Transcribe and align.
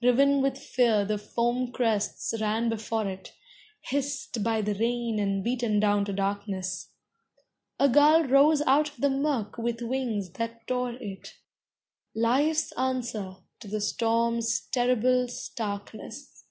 Riven 0.00 0.42
with 0.42 0.56
fear 0.58 1.04
the 1.04 1.18
foam 1.18 1.72
crests 1.72 2.40
ran 2.40 2.68
before 2.68 3.08
it, 3.08 3.32
Hissed 3.80 4.40
by 4.44 4.62
the 4.62 4.76
rain 4.76 5.18
and 5.18 5.42
beaten 5.42 5.80
down 5.80 6.04
to 6.04 6.12
darkness. 6.12 6.92
A 7.80 7.88
gull 7.88 8.22
rose 8.22 8.62
out 8.64 8.90
of 8.90 9.00
the 9.00 9.10
murk 9.10 9.58
with 9.58 9.82
wings 9.82 10.30
that 10.34 10.64
tore 10.68 10.92
it 10.92 11.34
Life's 12.14 12.70
answer 12.78 13.38
to 13.58 13.66
the 13.66 13.80
storm's 13.80 14.68
terrible 14.70 15.26
starkness. 15.26 16.44